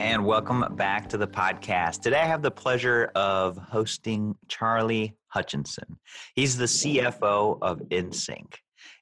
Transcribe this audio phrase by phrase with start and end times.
[0.01, 2.01] and welcome back to the podcast.
[2.01, 5.99] Today I have the pleasure of hosting Charlie Hutchinson.
[6.35, 8.55] He's the CFO of InSync.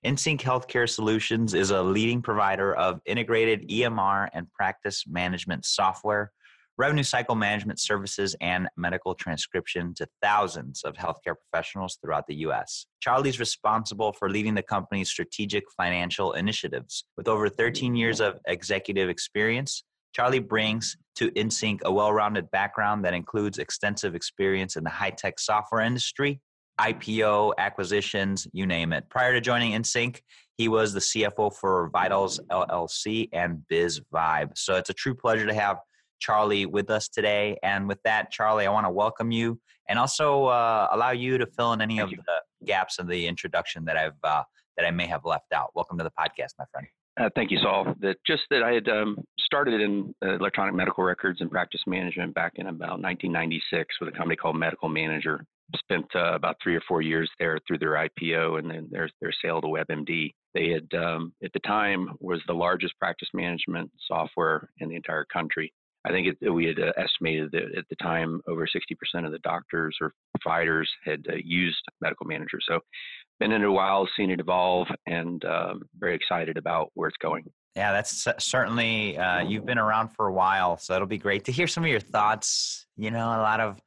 [0.05, 6.33] InSync Healthcare Solutions is a leading provider of integrated EMR and practice management software,
[6.79, 12.87] revenue cycle management services, and medical transcription to thousands of healthcare professionals throughout the US.
[13.01, 17.05] Charlie's responsible for leading the company's strategic financial initiatives.
[17.17, 23.05] With over 13 years of executive experience, Charlie brings to InSync a well rounded background
[23.05, 26.41] that includes extensive experience in the high tech software industry,
[26.81, 29.09] IPO, acquisitions, you name it.
[29.11, 30.21] Prior to joining InSync,
[30.57, 34.57] he was the CFO for Vitals LLC and Biz Vibe.
[34.57, 35.79] So it's a true pleasure to have
[36.21, 37.57] Charlie with us today.
[37.63, 41.47] And with that, Charlie, I want to welcome you and also uh, allow you to
[41.47, 42.23] fill in any Thank of you.
[42.27, 44.43] the gaps in the introduction that I've uh,
[44.77, 45.71] that I may have left out.
[45.75, 46.87] Welcome to the podcast, my friend.
[47.19, 47.95] Uh, thank you, Saul.
[48.01, 52.35] That just that I had um, started in uh, electronic medical records and practice management
[52.35, 55.45] back in about 1996 with a company called Medical Manager.
[55.77, 59.33] Spent uh, about three or four years there through their IPO and then their their
[59.43, 60.33] sale to WebMD.
[60.55, 65.27] They had um, at the time was the largest practice management software in the entire
[65.27, 65.73] country.
[66.07, 69.41] I think it, we had uh, estimated that at the time over 60% of the
[69.41, 72.61] doctors or providers had uh, used Medical Manager.
[72.67, 72.81] So
[73.39, 77.17] been in it a while, seen it evolve, and um, very excited about where it's
[77.19, 77.45] going.
[77.77, 81.53] Yeah, that's certainly uh, you've been around for a while, so it'll be great to
[81.53, 82.87] hear some of your thoughts.
[82.97, 83.81] You know, a lot of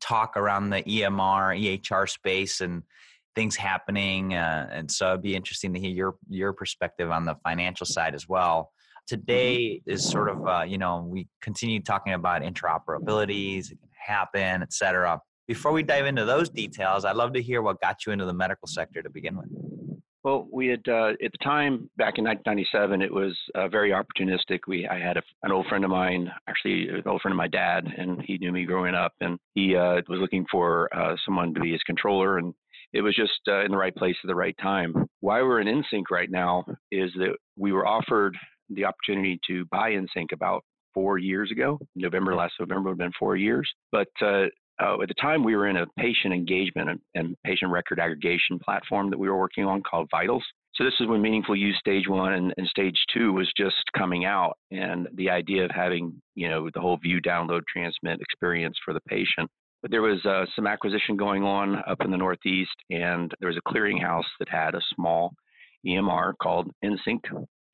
[0.00, 2.82] talk around the EMR, EHR space, and
[3.34, 7.36] things happening, uh, and so it'd be interesting to hear your your perspective on the
[7.42, 8.60] financial side as well.
[8.60, 9.16] Mm-hmm.
[9.16, 14.62] Today is sort of uh, you know we continue talking about interoperabilities, it can happen,
[14.62, 15.22] et cetera.
[15.48, 18.34] Before we dive into those details, I'd love to hear what got you into the
[18.34, 19.48] medical sector to begin with.
[20.22, 23.00] Well, we had uh, at the time back in 1997.
[23.00, 24.58] It was uh, very opportunistic.
[24.66, 27.48] We I had a, an old friend of mine, actually an old friend of my
[27.48, 31.54] dad, and he knew me growing up, and he uh, was looking for uh, someone
[31.54, 32.52] to be his controller, and
[32.92, 34.92] it was just uh, in the right place at the right time.
[35.20, 38.36] Why we're in InSync right now is that we were offered
[38.68, 41.78] the opportunity to buy InSync about four years ago.
[41.96, 44.08] November last November would have been four years, but
[44.80, 48.58] uh, at the time we were in a patient engagement and, and, patient record aggregation
[48.58, 50.44] platform that we were working on called Vitals.
[50.74, 54.24] So this is when meaningful use stage one and, and, stage two was just coming
[54.24, 58.94] out, and the idea of having you know the whole view, download, transmit experience for
[58.94, 59.50] the patient.
[59.82, 63.58] But there was uh, some acquisition going on up in the Northeast, and there was
[63.58, 65.32] a clearinghouse that had a small
[65.86, 67.20] EMR called InSync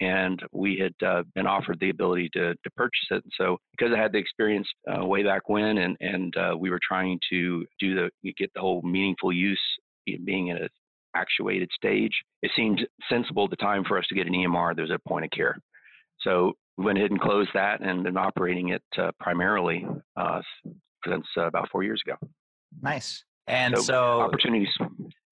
[0.00, 3.22] and we had uh, been offered the ability to, to purchase it.
[3.25, 6.71] And so, because I had the experience uh, way back when, and and uh, we
[6.71, 9.60] were trying to do the get the whole meaningful use
[10.25, 10.69] being in a
[11.16, 12.12] actuated stage,
[12.43, 14.75] it seemed sensible at the time for us to get an EMR.
[14.75, 15.56] There's a point of care,
[16.21, 20.41] so we went ahead and closed that and been operating it uh, primarily uh,
[21.07, 22.16] since uh, about four years ago.
[22.83, 23.24] Nice.
[23.47, 24.74] And so, so opportunities.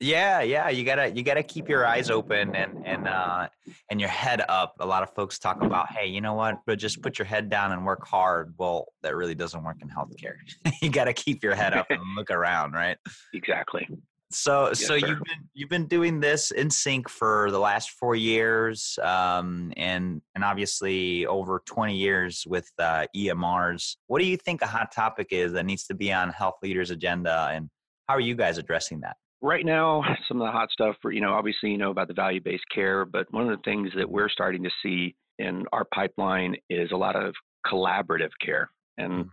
[0.03, 3.49] Yeah, yeah, you gotta you gotta keep your eyes open and and uh,
[3.89, 4.75] and your head up.
[4.81, 6.59] A lot of folks talk about, hey, you know what?
[6.67, 8.53] But just put your head down and work hard.
[8.59, 10.35] Well, that really doesn't work in healthcare.
[10.83, 12.97] you gotta keep your head up and look around, right?
[13.33, 13.89] Exactly.
[14.33, 15.07] So yes, so sir.
[15.07, 20.43] you've been you've been doing this InSync for the last four years, um, and and
[20.43, 23.99] obviously over twenty years with uh, EMRs.
[24.09, 26.91] What do you think a hot topic is that needs to be on health leaders'
[26.91, 27.71] agenda, and
[28.09, 29.17] how are you guys addressing that?
[29.43, 32.15] Right now, some of the hot stuff, for, you know, obviously, you know about the
[32.15, 35.85] value based care, but one of the things that we're starting to see in our
[35.93, 37.35] pipeline is a lot of
[37.67, 38.71] collaborative care.
[38.99, 39.29] And mm-hmm.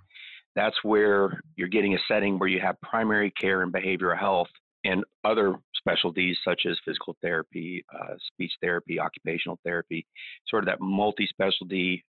[0.55, 4.49] That's where you're getting a setting where you have primary care and behavioral health
[4.83, 10.05] and other specialties such as physical therapy, uh, speech therapy, occupational therapy,
[10.47, 12.03] sort of that multi specialty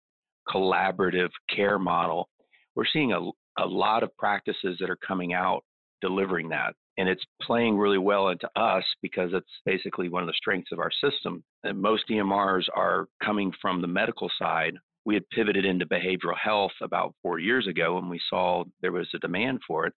[0.48, 2.28] collaborative care model.
[2.74, 3.20] We're seeing a,
[3.58, 5.62] a lot of practices that are coming out
[6.00, 6.74] delivering that.
[7.00, 10.80] And it's playing really well into us because it's basically one of the strengths of
[10.80, 11.42] our system.
[11.64, 14.74] And most EMRs are coming from the medical side.
[15.06, 19.08] We had pivoted into behavioral health about four years ago and we saw there was
[19.14, 19.94] a demand for it.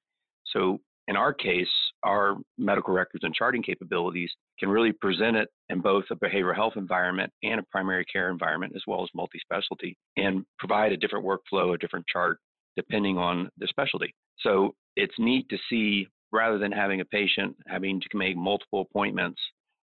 [0.53, 0.79] So
[1.09, 1.67] in our case,
[2.03, 6.77] our medical records and charting capabilities can really present it in both a behavioral health
[6.77, 11.25] environment and a primary care environment, as well as multi specialty, and provide a different
[11.25, 12.37] workflow, a different chart,
[12.77, 14.15] depending on the specialty.
[14.39, 19.39] So it's neat to see rather than having a patient having to make multiple appointments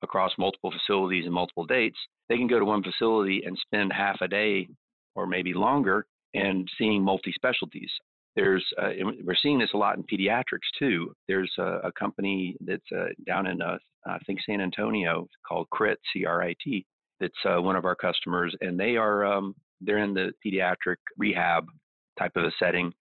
[0.03, 1.99] across multiple facilities and multiple dates,
[2.29, 4.69] they can go to one facility and spend half a day
[5.15, 7.91] or maybe longer and seeing multi specialties.
[8.37, 8.91] There's, uh,
[9.25, 11.13] we're seeing this a lot in pediatrics too.
[11.27, 15.99] There's a, a company that's uh, down in, uh, I think, San Antonio called CRIT,
[16.13, 16.87] C-R-I-T.
[17.19, 21.65] That's uh, one of our customers, and they are um, they're in the pediatric rehab
[22.19, 22.93] type of a setting,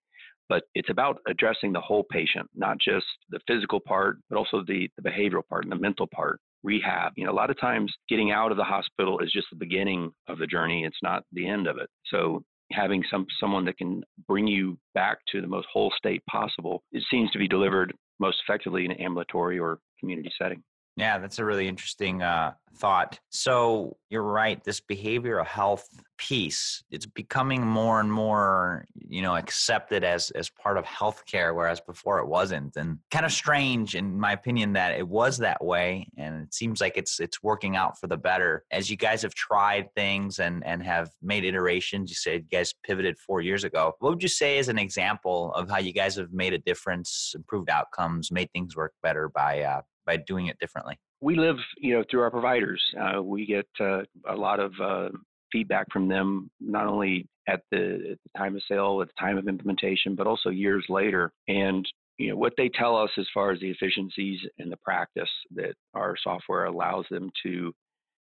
[0.48, 4.88] but it's about addressing the whole patient, not just the physical part, but also the,
[4.96, 7.12] the behavioral part and the mental part rehab.
[7.16, 10.12] You know, a lot of times getting out of the hospital is just the beginning
[10.28, 10.84] of the journey.
[10.84, 11.88] It's not the end of it.
[12.06, 16.82] So having some someone that can bring you back to the most whole state possible,
[16.92, 20.62] it seems to be delivered most effectively in an ambulatory or community setting.
[20.96, 23.20] Yeah, that's a really interesting uh, thought.
[23.28, 24.62] So you're right.
[24.64, 30.78] This behavioral health piece, it's becoming more and more, you know, accepted as as part
[30.78, 32.76] of healthcare, whereas before it wasn't.
[32.76, 36.08] And kind of strange, in my opinion, that it was that way.
[36.16, 38.64] And it seems like it's it's working out for the better.
[38.70, 42.72] As you guys have tried things and and have made iterations, you said you guys
[42.84, 43.92] pivoted four years ago.
[43.98, 47.32] What would you say is an example of how you guys have made a difference,
[47.34, 50.98] improved outcomes, made things work better by uh, by doing it differently?
[51.20, 52.82] We live, you know, through our providers.
[52.98, 55.08] Uh, we get uh, a lot of uh,
[55.52, 59.38] feedback from them, not only at the, at the, time of sale, at the time
[59.38, 61.32] of implementation, but also years later.
[61.48, 61.86] And
[62.18, 65.74] you know what they tell us as far as the efficiencies and the practice that
[65.94, 67.74] our software allows them to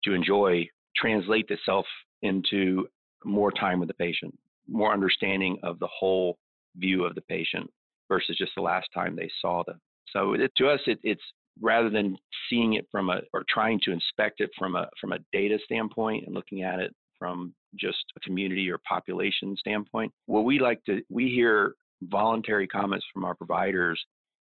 [0.03, 1.85] to enjoy translate itself
[2.21, 2.87] into
[3.25, 4.37] more time with the patient,
[4.67, 6.37] more understanding of the whole
[6.77, 7.69] view of the patient
[8.07, 9.79] versus just the last time they saw them.
[10.11, 11.21] So it, to us, it, it's
[11.61, 12.17] rather than
[12.49, 16.25] seeing it from a or trying to inspect it from a from a data standpoint
[16.25, 21.01] and looking at it from just a community or population standpoint what we like to
[21.09, 21.73] we hear
[22.03, 23.99] voluntary comments from our providers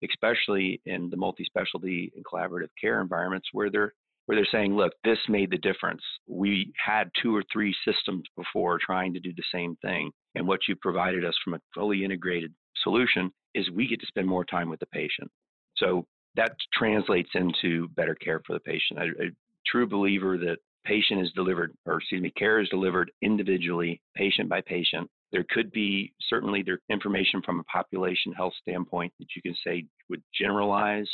[0.03, 3.93] especially in the multi-specialty and collaborative care environments where they're
[4.25, 6.01] where they're saying look this made the difference.
[6.27, 10.11] We had two or three systems before trying to do the same thing.
[10.33, 12.53] And what you provided us from a fully integrated
[12.83, 15.29] solution is we get to spend more time with the patient.
[15.77, 18.99] So that translates into better care for the patient.
[18.99, 19.29] A, a
[19.65, 24.61] true believer that patient is delivered, or excuse me, care is delivered individually, patient by
[24.61, 25.09] patient.
[25.31, 29.85] There could be certainly there information from a population health standpoint that you can say
[30.09, 31.09] would generalize,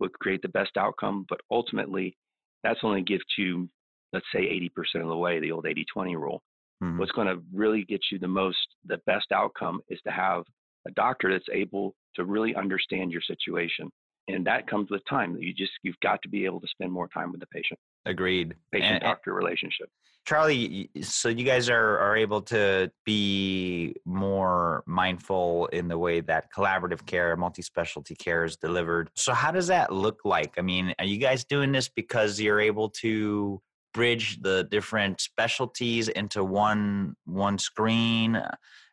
[0.00, 2.16] would create the best outcome, but ultimately
[2.64, 3.68] that's only gives you,
[4.12, 6.42] let's say 80% of the way, the old 80-20 rule.
[6.82, 6.98] Mm-hmm.
[6.98, 10.44] What's going to really get you the most, the best outcome is to have
[10.86, 13.90] a doctor that's able to really understand your situation
[14.28, 15.36] and that comes with time.
[15.40, 17.78] You just you've got to be able to spend more time with the patient.
[18.06, 19.88] Agreed patient doctor relationship.
[20.26, 26.52] Charlie so you guys are are able to be more mindful in the way that
[26.54, 29.10] collaborative care multi-specialty care is delivered.
[29.16, 30.54] So how does that look like?
[30.58, 33.60] I mean are you guys doing this because you're able to
[33.94, 38.40] bridge the different specialties into one one screen?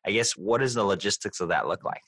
[0.08, 2.02] I guess what does the logistics of that look like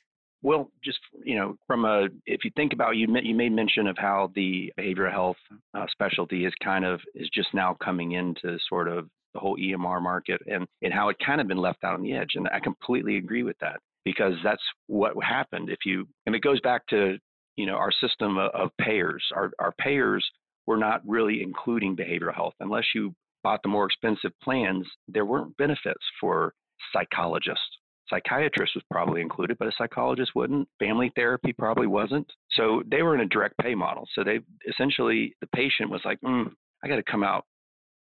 [0.43, 3.97] well, just you know, from a if you think about you you made mention of
[3.97, 5.37] how the behavioral health
[5.73, 10.01] uh, specialty is kind of is just now coming into sort of the whole EMR
[10.01, 12.59] market and and how it kind of been left out on the edge, and I
[12.59, 15.69] completely agree with that because that's what happened.
[15.69, 17.17] If you and it goes back to
[17.55, 19.23] you know our system of, of payers.
[19.35, 20.25] Our our payers
[20.67, 23.13] were not really including behavioral health unless you
[23.43, 24.87] bought the more expensive plans.
[25.07, 26.53] There weren't benefits for
[26.93, 27.76] psychologists
[28.09, 30.67] Psychiatrist was probably included, but a psychologist wouldn't.
[30.79, 32.31] Family therapy probably wasn't.
[32.51, 34.07] So they were in a direct pay model.
[34.13, 36.49] So they essentially, the patient was like, mm,
[36.83, 37.45] I got to come out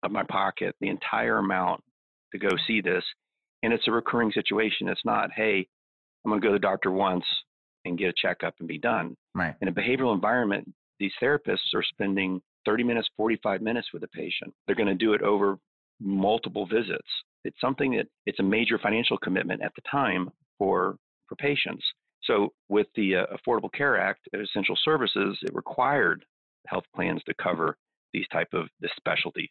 [0.03, 1.83] of my pocket the entire amount
[2.33, 3.05] to go see this.
[3.63, 4.89] And it's a recurring situation.
[4.89, 5.67] It's not, hey,
[6.25, 7.25] I'm going to go to the doctor once
[7.85, 9.17] and get a checkup and be done.
[9.35, 9.55] Right.
[9.61, 14.53] In a behavioral environment, these therapists are spending 30 minutes, 45 minutes with a patient.
[14.67, 15.59] They're going to do it over
[16.01, 17.09] multiple visits.
[17.45, 20.97] It's something that it's a major financial commitment at the time for
[21.29, 21.85] for patients.
[22.25, 26.25] So with the uh, Affordable Care Act, essential services, it required
[26.67, 27.77] health plans to cover
[28.13, 29.51] these type of this specialty.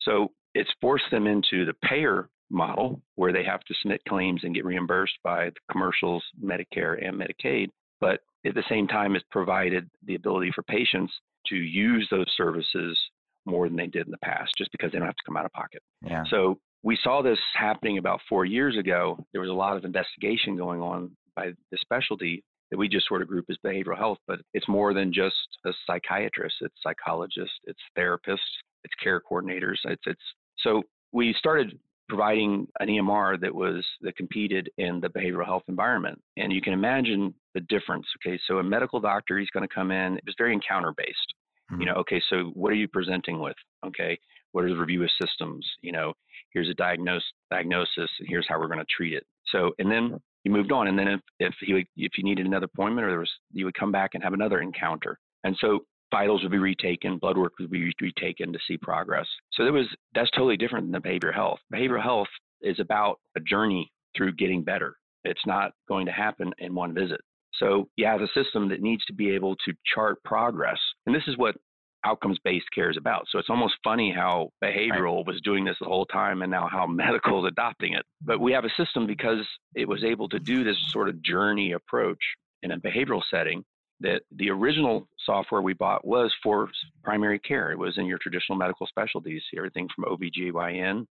[0.00, 4.54] So it's forced them into the payer model where they have to submit claims and
[4.54, 7.68] get reimbursed by the commercials, Medicare and Medicaid.
[8.00, 11.12] But at the same time, it's provided the ability for patients
[11.46, 12.98] to use those services
[13.46, 15.46] more than they did in the past, just because they don't have to come out
[15.46, 15.82] of pocket.
[16.04, 16.24] Yeah.
[16.30, 19.24] So we saw this happening about four years ago.
[19.32, 23.22] There was a lot of investigation going on by the specialty that we just sort
[23.22, 25.36] of group as behavioral health, but it's more than just
[25.66, 26.56] a psychiatrist.
[26.60, 28.38] It's psychologists, it's therapists,
[28.84, 29.76] it's care coordinators.
[29.84, 30.22] It's it's
[30.58, 36.20] so we started providing an EMR that was that competed in the behavioral health environment.
[36.36, 38.06] And you can imagine the difference.
[38.18, 40.16] Okay, so a medical doctor, he's going to come in.
[40.16, 41.34] It was very encounter based.
[41.70, 41.80] Mm-hmm.
[41.80, 43.56] You know, okay, so what are you presenting with?
[43.86, 44.18] Okay,
[44.52, 45.66] what is the review of systems?
[45.82, 46.12] You know,
[46.52, 49.24] here's a diagnose, diagnosis, and here's how we're going to treat it.
[49.46, 52.68] So, and then you moved on, and then if if you if you needed another
[52.72, 55.18] appointment or there was, you would come back and have another encounter.
[55.44, 55.80] And so
[56.10, 59.26] vitals would be retaken, blood work would be retaken to see progress.
[59.52, 61.58] So there was that's totally different than the behavioral health.
[61.72, 62.28] Behavioral health
[62.60, 64.96] is about a journey through getting better.
[65.24, 67.20] It's not going to happen in one visit.
[67.54, 70.78] So you have a system that needs to be able to chart progress.
[71.06, 71.56] And this is what
[72.04, 73.26] outcomes based care is about.
[73.30, 76.86] So it's almost funny how behavioral was doing this the whole time and now how
[76.88, 78.04] medical is adopting it.
[78.22, 81.72] But we have a system because it was able to do this sort of journey
[81.72, 82.22] approach
[82.62, 83.64] in a behavioral setting
[84.00, 86.68] that the original software we bought was for
[87.04, 87.70] primary care.
[87.70, 91.06] It was in your traditional medical specialties, everything from OBGYN,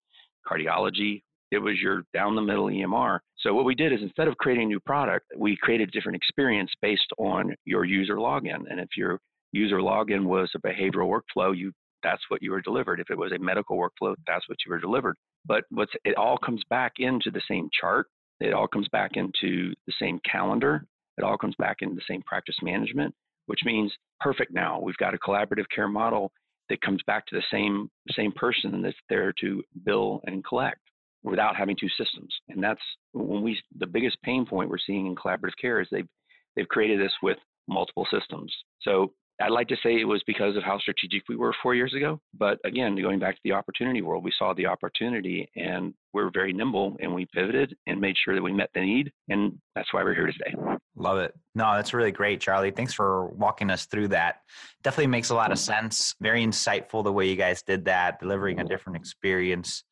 [0.47, 1.23] cardiology.
[1.53, 3.21] It was your down the middle EMR.
[3.39, 6.17] So what we did is instead of creating a new product, we created a different
[6.17, 8.63] experience based on your user login.
[8.69, 9.19] And if your
[9.53, 12.99] user login was a behavioral workflow, you that's what you were delivered.
[12.99, 15.17] If it was a medical workflow, that's what you were delivered.
[15.45, 18.07] But what's it all comes back into the same chart.
[18.41, 20.87] It all comes back into the same calendar
[21.21, 23.15] it all comes back into the same practice management,
[23.45, 24.81] which means perfect now.
[24.81, 26.33] We've got a collaborative care model
[26.71, 30.81] that comes back to the same same person that's there to bill and collect
[31.23, 32.35] without having two systems.
[32.49, 32.81] And that's
[33.13, 36.09] when we the biggest pain point we're seeing in collaborative care is they've
[36.57, 37.37] they've created this with
[37.69, 38.51] multiple systems.
[38.81, 41.95] So I'd like to say it was because of how strategic we were four years
[41.95, 42.21] ago.
[42.35, 46.53] But again, going back to the opportunity world, we saw the opportunity and we're very
[46.53, 49.13] nimble and we pivoted and made sure that we met the need.
[49.29, 50.55] And that's why we're here today.
[50.95, 51.35] Love it.
[51.55, 52.71] No, that's really great, Charlie.
[52.71, 54.41] Thanks for walking us through that.
[54.83, 56.15] Definitely makes a lot of sense.
[56.21, 59.85] Very insightful the way you guys did that, delivering a different experience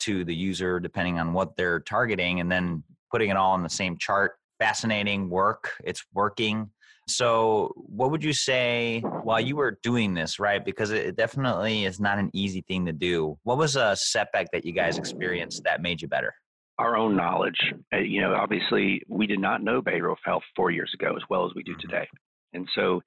[0.00, 3.68] to the user depending on what they're targeting and then putting it all in the
[3.68, 4.32] same chart.
[4.58, 5.70] Fascinating work.
[5.84, 6.70] It's working
[7.10, 10.64] so, what would you say while you were doing this, right?
[10.64, 13.38] Because it definitely is not an easy thing to do.
[13.42, 16.34] What was a setback that you guys experienced that made you better?
[16.78, 17.58] Our own knowledge.
[17.92, 21.44] Uh, you know, obviously, we did not know behavioral health four years ago as well
[21.44, 21.80] as we do mm-hmm.
[21.80, 22.08] today.
[22.52, 23.00] And so,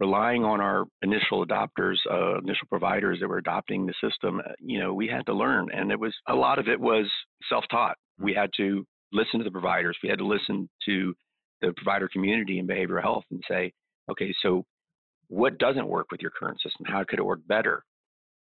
[0.00, 4.80] relying on our initial adopters, uh, initial providers that were adopting the system, uh, you
[4.80, 5.68] know, we had to learn.
[5.72, 7.06] And it was a lot of it was
[7.48, 7.96] self taught.
[8.18, 11.14] We had to listen to the providers, we had to listen to
[11.60, 13.72] the provider community in behavioral health and say,
[14.10, 14.64] okay, so
[15.28, 16.86] what doesn't work with your current system?
[16.86, 17.84] How could it work better?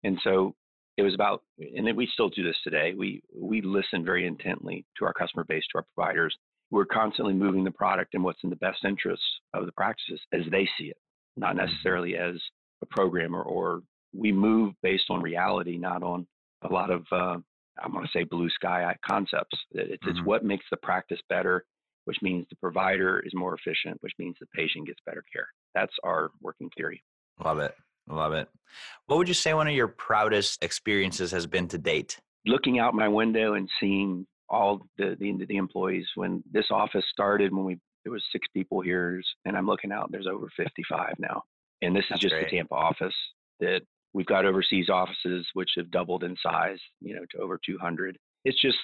[0.04, 0.54] And so
[0.96, 2.94] it was about, and then we still do this today.
[2.96, 6.36] We we listen very intently to our customer base, to our providers.
[6.70, 10.42] We're constantly moving the product and what's in the best interests of the practices as
[10.50, 10.96] they see it,
[11.36, 11.66] not mm-hmm.
[11.66, 12.34] necessarily as
[12.82, 13.42] a programmer.
[13.42, 13.82] Or
[14.14, 16.26] we move based on reality, not on
[16.62, 17.38] a lot of uh,
[17.82, 19.56] I want to say blue sky concepts.
[19.72, 20.10] It's, mm-hmm.
[20.10, 21.64] it's what makes the practice better
[22.04, 25.46] which means the provider is more efficient, which means the patient gets better care.
[25.74, 27.02] That's our working theory.
[27.42, 27.74] Love it.
[28.08, 28.48] Love it.
[29.06, 32.18] What would you say one of your proudest experiences has been to date?
[32.46, 37.54] Looking out my window and seeing all the, the, the employees when this office started
[37.54, 41.42] when we there was six people here and I'm looking out there's over 55 now.
[41.82, 42.50] And this That's is just great.
[42.50, 43.14] the Tampa office
[43.60, 43.82] that
[44.12, 48.18] we've got overseas offices which have doubled in size, you know, to over 200.
[48.44, 48.78] It's just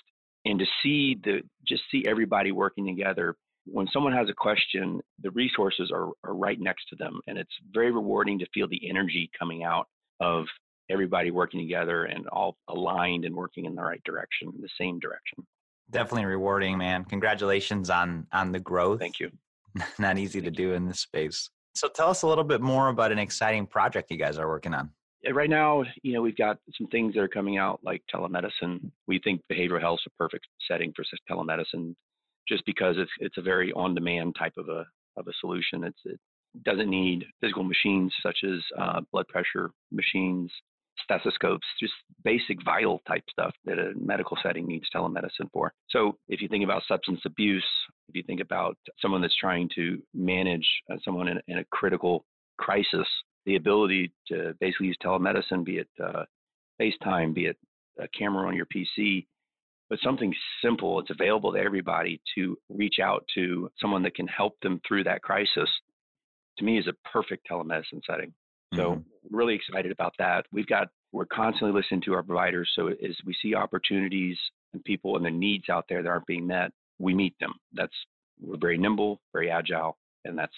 [0.45, 5.31] and to see the just see everybody working together when someone has a question the
[5.33, 9.31] resources are, are right next to them and it's very rewarding to feel the energy
[9.39, 9.87] coming out
[10.21, 10.47] of
[10.91, 15.47] everybody working together and all aligned and working in the right direction the same direction.
[15.91, 17.05] Definitely rewarding man.
[17.05, 19.01] Congratulations on on the growth.
[19.01, 19.31] Thank you.
[19.99, 21.51] Not easy to do in this space.
[21.75, 24.75] So tell us a little bit more about an exciting project you guys are working
[24.75, 24.91] on
[25.33, 28.91] right now, you know, we've got some things that are coming out like telemedicine.
[29.07, 31.95] We think behavioral health is a perfect setting for telemedicine,
[32.49, 34.85] just because it's it's a very on-demand type of a
[35.17, 35.85] of a solution.
[35.85, 36.21] It's it
[36.65, 40.51] doesn't need physical machines such as uh, blood pressure machines,
[41.03, 41.93] stethoscopes, just
[42.25, 45.73] basic vital type stuff that a medical setting needs telemedicine for.
[45.91, 47.67] So if you think about substance abuse,
[48.09, 52.25] if you think about someone that's trying to manage uh, someone in, in, a critical
[52.59, 53.07] crisis,
[53.49, 56.25] the ability to basically use telemedicine, be it uh,
[56.79, 57.57] FaceTime, be it
[57.99, 59.27] a camera on your PC,
[59.89, 64.61] but something simple, it's available to everybody to reach out to someone that can help
[64.61, 65.71] them through that crisis,
[66.59, 68.35] to me is a perfect telemedicine setting.
[68.75, 69.35] So mm-hmm.
[69.35, 70.45] really excited about that.
[70.53, 72.71] We've got we're constantly listening to our providers.
[72.77, 74.37] So as we see opportunities
[74.75, 77.55] and people and the needs out there that aren't being met, we meet them.
[77.73, 77.95] That's
[78.43, 80.53] we're very nimble, very agile, and that's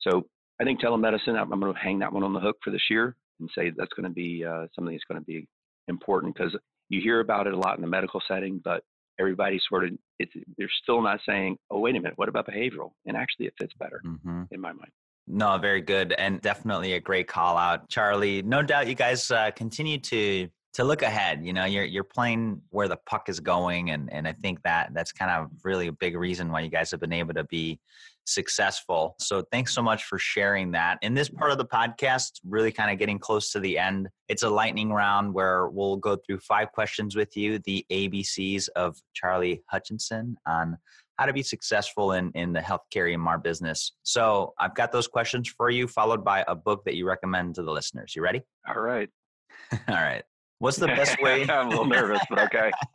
[0.00, 0.26] so.
[0.60, 1.38] I think telemedicine.
[1.38, 3.72] I'm, I'm going to hang that one on the hook for this year and say
[3.76, 5.46] that's going to be uh, something that's going to be
[5.88, 6.56] important because
[6.88, 8.82] you hear about it a lot in the medical setting, but
[9.18, 12.90] everybody sort of it's they're still not saying, "Oh, wait a minute, what about behavioral?"
[13.06, 14.42] And actually, it fits better mm-hmm.
[14.50, 14.90] in my mind.
[15.26, 18.42] No, very good, and definitely a great call out, Charlie.
[18.42, 21.44] No doubt, you guys uh, continue to to look ahead.
[21.44, 24.90] You know, you're you're playing where the puck is going, and and I think that
[24.94, 27.80] that's kind of really a big reason why you guys have been able to be
[28.26, 29.16] successful.
[29.18, 30.98] So thanks so much for sharing that.
[31.02, 34.42] In this part of the podcast, really kind of getting close to the end, it's
[34.42, 39.62] a lightning round where we'll go through five questions with you, the ABCs of Charlie
[39.66, 40.78] Hutchinson on
[41.18, 43.92] how to be successful in, in the healthcare EMR business.
[44.04, 47.62] So I've got those questions for you, followed by a book that you recommend to
[47.62, 48.14] the listeners.
[48.16, 48.42] You ready?
[48.66, 49.10] All right.
[49.88, 50.24] All right.
[50.60, 51.48] What's the best way?
[51.48, 52.70] I'm a little nervous, but okay.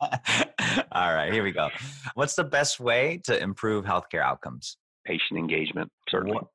[0.92, 1.68] All right, here we go.
[2.14, 4.76] What's the best way to improve healthcare outcomes?
[5.04, 6.36] Patient engagement, certainly.
[6.36, 6.46] What,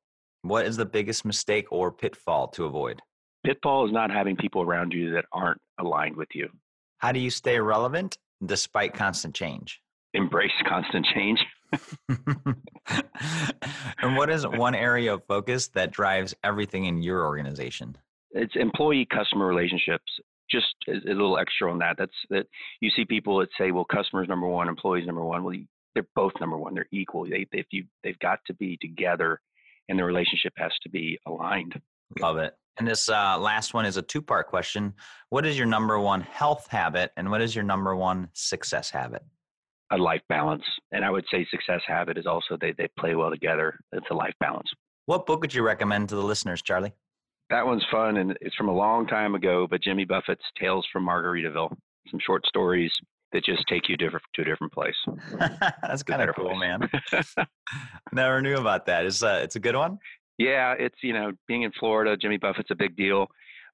[0.41, 3.01] what is the biggest mistake or pitfall to avoid?
[3.45, 6.47] Pitfall is not having people around you that aren't aligned with you.
[6.99, 9.81] How do you stay relevant despite constant change?
[10.13, 11.39] Embrace constant change.
[14.01, 17.97] and what is one area of focus that drives everything in your organization?
[18.31, 20.05] It's employee customer relationships.
[20.51, 21.95] Just a, little extra on that.
[21.97, 22.47] That's that
[22.81, 25.43] you see people that say, well, customers number one, employees number one.
[25.43, 25.55] Well,
[25.93, 26.73] they're both number one.
[26.73, 27.25] They're equal.
[27.25, 29.39] They, if you, they've got to be together,
[29.89, 31.79] and the relationship has to be aligned.
[32.19, 32.53] Love it.
[32.77, 34.93] And this uh, last one is a two part question.
[35.29, 39.23] What is your number one health habit, and what is your number one success habit?
[39.91, 40.63] a life balance.
[40.91, 43.79] And I would say success habit is also they, they play well together.
[43.91, 44.69] It's a life balance.
[45.05, 46.93] What book would you recommend to the listeners, Charlie?
[47.51, 51.05] That one's fun and it's from a long time ago, but Jimmy Buffett's Tales from
[51.05, 51.75] Margaritaville.
[52.09, 52.91] Some short stories
[53.33, 54.95] that just take you different to a different place.
[55.81, 56.59] That's kind of cool, place.
[56.59, 56.89] man.
[58.13, 59.05] Never knew about that.
[59.05, 59.99] It's a, it's a good one.
[60.37, 63.27] Yeah, it's you know being in Florida, Jimmy Buffett's a big deal,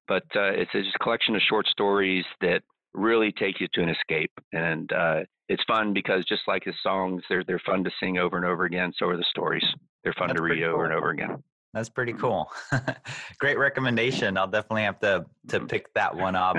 [0.08, 2.62] but uh, it's just a collection of short stories that
[2.94, 4.32] really take you to an escape.
[4.54, 8.38] And uh, it's fun because just like his songs, they're they're fun to sing over
[8.38, 8.92] and over again.
[8.98, 9.64] So are the stories.
[10.04, 10.74] They're fun That's to read cool.
[10.74, 11.44] over and over again.
[11.78, 12.22] That's pretty mm-hmm.
[12.22, 12.52] cool.
[13.40, 14.38] Great recommendation.
[14.38, 15.68] I'll definitely have to to mm-hmm.
[15.68, 16.58] pick that one up.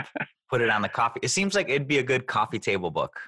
[0.51, 1.21] Put it on the coffee.
[1.23, 3.19] It seems like it'd be a good coffee table book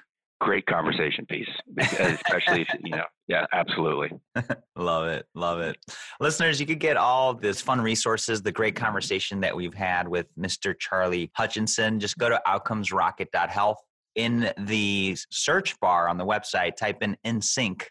[0.41, 4.11] great conversation piece, especially if, you know, yeah, absolutely.
[4.75, 5.25] love it.
[5.35, 5.77] Love it.
[6.19, 10.25] Listeners, you could get all this fun resources, the great conversation that we've had with
[10.37, 10.77] Mr.
[10.77, 11.99] Charlie Hutchinson.
[11.99, 13.77] Just go to outcomesrocket.health.
[14.15, 17.83] In the search bar on the website, type in InSync,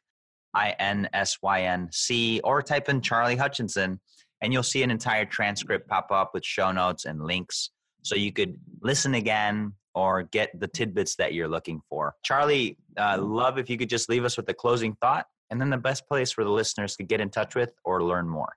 [0.54, 4.00] I N S Y N C, or type in Charlie Hutchinson,
[4.40, 7.70] and you'll see an entire transcript pop up with show notes and links.
[8.02, 12.14] So you could listen again, or get the tidbits that you're looking for.
[12.24, 15.70] Charlie, uh, love if you could just leave us with a closing thought and then
[15.70, 18.52] the best place for the listeners to get in touch with or learn more.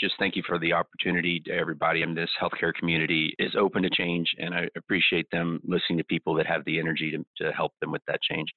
[0.00, 2.02] Just thank you for the opportunity to everybody.
[2.02, 6.04] I mean, this healthcare community is open to change, and I appreciate them listening to
[6.04, 8.48] people that have the energy to, to help them with that change.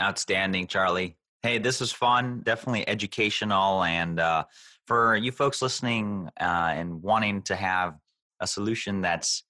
[0.00, 1.16] Outstanding, Charlie.
[1.42, 3.82] Hey, this was fun, definitely educational.
[3.82, 4.44] And uh,
[4.86, 7.96] for you folks listening uh, and wanting to have
[8.40, 9.44] a solution that's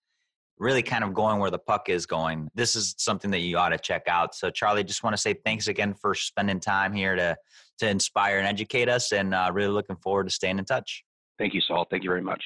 [0.58, 3.70] really kind of going where the puck is going, this is something that you ought
[3.70, 4.34] to check out.
[4.34, 7.36] So, Charlie, just want to say thanks again for spending time here to
[7.78, 11.02] to inspire and educate us, and uh, really looking forward to staying in touch.
[11.38, 11.86] Thank you, Saul.
[11.90, 12.44] Thank you very much.